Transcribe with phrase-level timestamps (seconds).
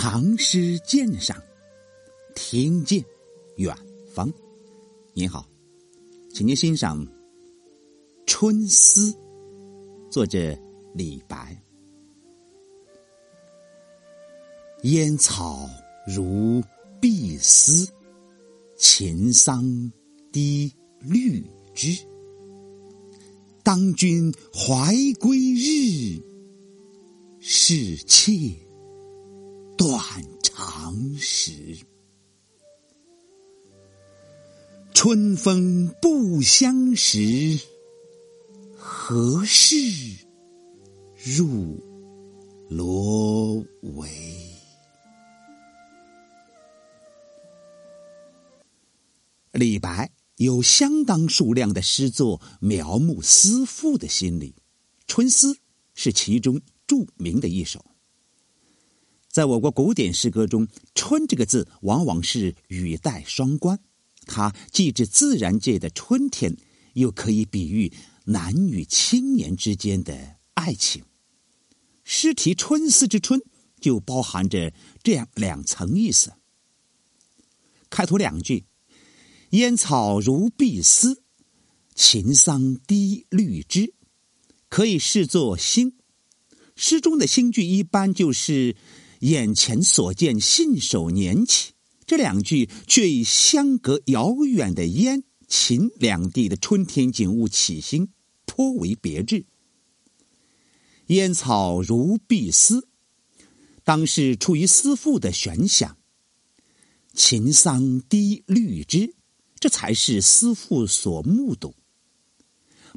[0.00, 1.36] 唐诗鉴赏，
[2.32, 3.04] 听见
[3.56, 3.76] 远
[4.14, 4.32] 方。
[5.12, 5.44] 您好，
[6.32, 7.04] 请您欣赏
[8.24, 9.10] 《春思》，
[10.08, 10.56] 作者
[10.94, 11.60] 李白。
[14.84, 15.68] 烟草
[16.06, 16.62] 如
[17.00, 17.84] 碧丝，
[18.76, 19.92] 秦桑
[20.30, 21.44] 低绿
[21.74, 22.06] 枝。
[23.64, 26.22] 当君怀归日，
[27.40, 28.32] 是妾
[31.18, 31.76] 时。
[34.94, 37.60] 春风不相识，
[38.76, 39.76] 何事
[41.22, 41.78] 入
[42.68, 44.08] 罗帷？
[49.52, 50.10] 李白。
[50.36, 54.52] 有相当数量的诗作描摹思妇的心理，
[55.08, 55.54] 《春思》
[55.96, 57.84] 是其中著名的一首。
[59.38, 60.66] 在我国古典诗歌中
[60.96, 63.78] ，“春”这个字往往是语带双关，
[64.26, 66.56] 它既指自然界的春天，
[66.94, 67.92] 又可以比喻
[68.24, 71.04] 男女青年之间的爱情。
[72.02, 73.40] 诗题“春思之春”
[73.80, 74.72] 就包含着
[75.04, 76.32] 这样两层意思。
[77.88, 78.64] 开头两句。
[79.50, 81.22] 烟草如碧丝，
[81.94, 83.94] 秦桑低绿枝，
[84.68, 85.92] 可以视作兴。
[86.74, 88.74] 诗中的兴句一般就是
[89.20, 91.72] 眼前所见信手拈起，
[92.06, 98.08] 这两句却以相隔遥远的燕秦两地的春天景物起兴，
[98.46, 99.46] 颇为别致。
[101.06, 102.88] 烟草如碧丝，
[103.84, 105.96] 当是出于思妇的悬想。
[107.14, 109.14] 秦桑低绿枝。
[109.60, 111.74] 这才是思妇所目睹，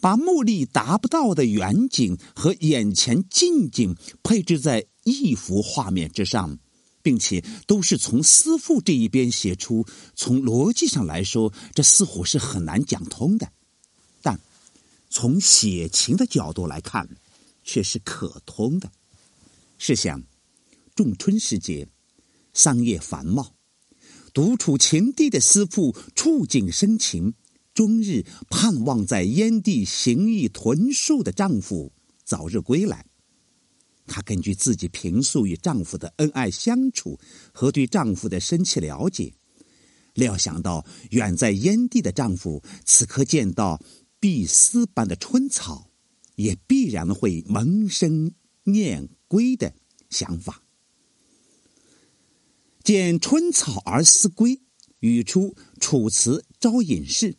[0.00, 6.58] 把目力达不到的远景和眼前近景配置在一幅画面之上，
[7.02, 9.86] 并且都是从思妇这一边写出。
[10.14, 13.50] 从逻辑上来说，这似乎是很难讲通的，
[14.22, 14.38] 但
[15.10, 17.08] 从写情的角度来看，
[17.64, 18.92] 却是可通的。
[19.78, 20.22] 试想，
[20.94, 21.88] 仲春时节，
[22.52, 23.54] 桑叶繁茂。
[24.34, 27.34] 独处秦地的思妇触景生情，
[27.74, 31.92] 终日盼望在燕地行役屯戍的丈夫
[32.24, 33.07] 早日归来。
[34.08, 37.20] 她根据自己平素与丈夫的恩爱相处
[37.52, 39.34] 和对丈夫的深切了解，
[40.14, 43.80] 料想到远在燕地的丈夫此刻见到
[44.18, 45.90] 碧丝般的春草，
[46.34, 48.32] 也必然会萌生
[48.64, 49.74] 念归的
[50.10, 50.64] 想法。
[52.82, 54.62] 见春草而思归，
[55.00, 57.32] 语出《楚辞·招隐士》：“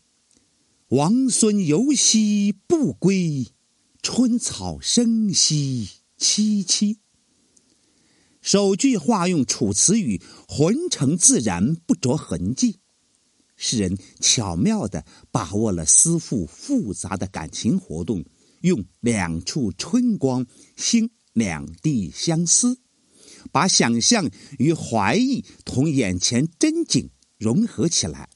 [0.89, 3.47] 王孙犹兮不归，
[4.01, 6.97] 春草生兮萋萋。”
[8.41, 12.79] 首句化用楚辞语，浑成自然，不着痕迹。
[13.57, 18.23] 诗人巧妙的把握了思妇复杂的感情活动，
[18.61, 20.45] 用两处春光
[20.77, 22.79] 兴两地相思。
[23.51, 28.29] 把想象与怀疑同眼前真景融合起来，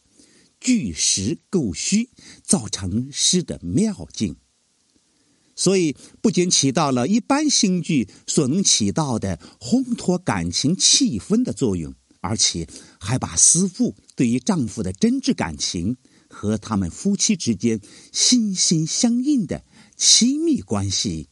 [0.59, 2.09] 据实构虚，
[2.41, 4.35] 造成诗的妙境。
[5.55, 12.67] 所以，不仅起到了一般新剧所能起到的烘托感情气氛的作用，而且
[12.99, 15.97] 还把思妇对于丈夫的真挚感情
[16.27, 17.79] 和他们夫妻之间
[18.11, 19.63] 心心相印的
[19.95, 21.29] 亲密关系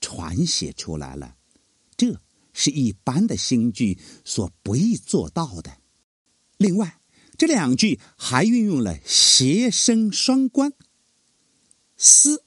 [0.00, 1.34] 传写出来了。
[1.96, 2.20] 这。
[2.60, 5.76] 是一般的新剧所不易做到的。
[6.56, 7.00] 另外，
[7.36, 10.72] 这两句还运用了谐声双关，
[11.96, 12.42] 思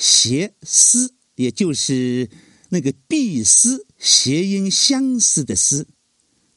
[0.00, 2.30] 谐思，也就是
[2.70, 5.84] 那个碧丝谐音相思的思；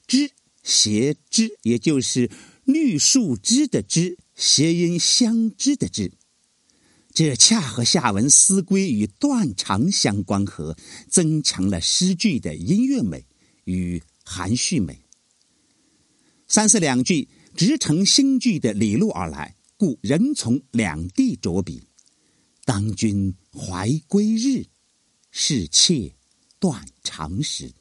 [0.08, 0.32] 枝
[0.64, 2.32] 谐枝，也就是
[2.64, 6.14] 绿树枝的枝谐音相知的知。
[7.14, 10.78] 这恰和下文思归与断肠相关合，
[11.10, 13.26] 增强了诗句的音乐美
[13.66, 15.02] 与含蓄美。
[16.48, 17.28] 三四两句
[17.58, 21.90] 直承新句的理路而来，故仍从两地着笔。
[22.66, 24.66] 当君怀归日，
[25.32, 26.16] 是妾
[26.60, 27.72] 断肠时。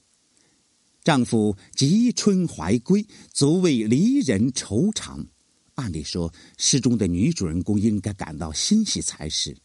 [1.05, 5.26] 丈夫及春怀归，足为离人愁肠。
[5.75, 9.56] 按理说，诗中的女主人公应该感到欣喜才是，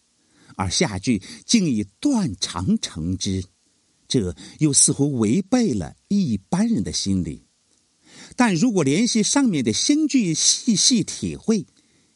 [0.56, 3.44] 而下句竟以断肠成之，
[4.08, 7.44] 这又似乎违背了一般人的心理。
[8.36, 11.66] 但如果联系上面的新句细细体会，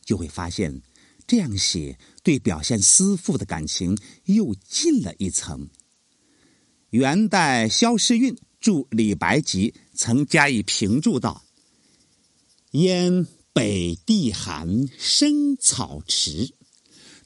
[0.04, 0.82] 就会发现，
[1.32, 5.70] 这样写对表现思妇的感情又进了一层。
[6.90, 11.46] 元代萧诗韵注李白集曾加以评注道
[12.72, 16.54] ：“燕北地寒，生草迟。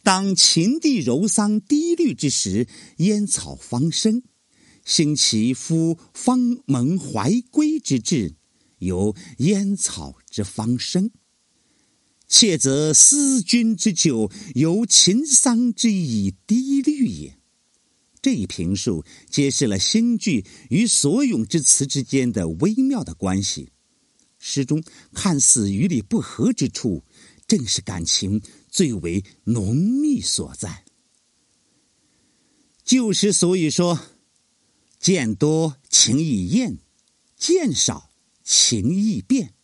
[0.04, 2.68] 当秦地柔桑低绿之时，
[2.98, 4.22] 烟草方生。
[4.84, 8.36] 兴其夫方蒙怀归之志，
[8.78, 11.10] 有烟草之方生。
[12.28, 17.38] 窃则思君之久，由秦桑之以低绿也。”
[18.22, 23.72] 这一评述揭示了新句与所咏之词之间的微妙的关系。
[24.40, 24.84] 诗中
[25.14, 27.04] 看似与理不合之处，
[27.48, 30.86] 正是感情最为浓密所在。
[32.84, 34.00] 旧时所以说
[35.00, 36.78] ：“见多情易厌，
[37.36, 38.12] 见少
[38.44, 39.55] 情易变。”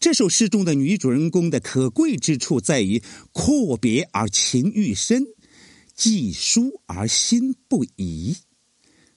[0.00, 3.02] 这首诗中的女主人公的可贵之处在于
[3.32, 5.24] 阔别而情愈深，
[5.92, 8.36] 寄书而心不移。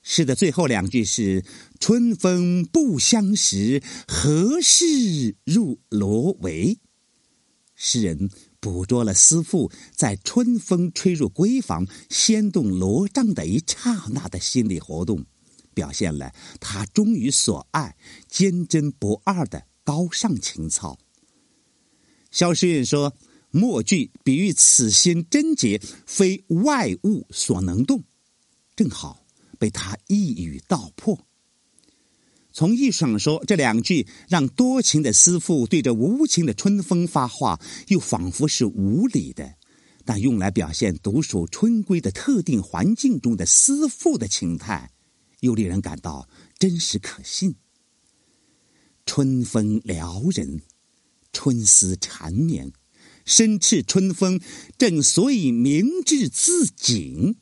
[0.01, 1.45] 诗的最后两句是
[1.79, 6.77] “春风不相识，何事入罗帷”。
[7.77, 15.23] 诗人捕捉了思妇在春风吹入闺房、掀动罗帐的一刹那的心理活动，
[15.75, 17.95] 表现了他忠于所爱、
[18.27, 20.97] 坚贞不二的高尚情操。
[22.31, 23.13] 萧诗韵说
[23.51, 28.03] ：“墨句比喻此心贞洁，非外物所能动，
[28.75, 29.19] 正好。”
[29.59, 31.27] 被他一语道破。
[32.51, 39.45] 从艺术上说，这两句让多情的思妇对着无情的春风发话，又仿佛是无理的；
[40.03, 44.89] 但用来表现独属春闺的特定环境中的思妇的情态，
[45.41, 47.53] 又令人感到真实可信。
[49.05, 50.61] 春风撩人，
[51.33, 52.71] 春思缠绵，
[53.25, 54.39] 身赤春风，
[54.77, 57.35] 正所以明志自警。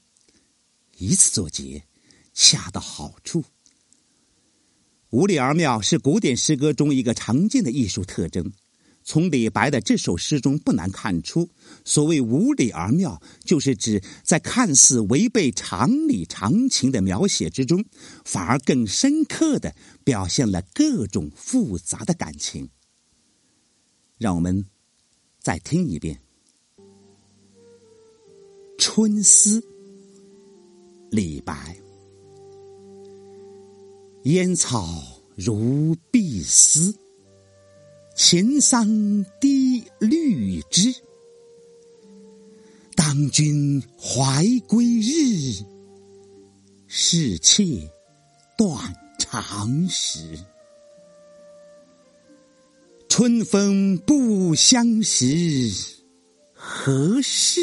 [0.98, 1.86] 以此作结。
[2.34, 3.44] 恰到好处。
[5.10, 8.54] 无理而妙是古典诗歌中一个常见的艺术特征。
[9.10, 11.50] 从李白的这首诗中不难看出，
[11.84, 17.84] 所谓无理而妙，就是指在看似违背常理常情的描写之中，
[18.24, 19.74] 反而更深刻的
[20.04, 22.70] 表现了各种复杂的感情。
[24.20, 24.64] 让我们
[25.40, 26.22] 再听一遍
[28.78, 29.60] 《春思》，
[31.10, 31.76] 李白。
[34.26, 34.88] 烟草
[35.36, 36.96] 如碧丝，
[38.21, 38.86] 秦桑
[39.39, 40.94] 低绿枝。
[42.94, 45.63] 当君怀归日，
[46.86, 47.63] 是妾
[48.57, 48.77] 断
[49.18, 50.38] 肠时。
[53.07, 55.25] 春风不相识，
[56.54, 57.62] 何事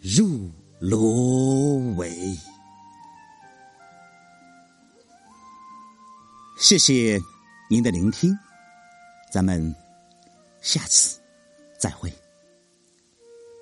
[0.00, 0.50] 入
[0.80, 2.36] 罗帷？
[6.58, 7.20] 谢谢
[7.70, 8.36] 您的聆听，
[9.30, 9.74] 咱们
[10.60, 11.18] 下次
[11.78, 12.12] 再会。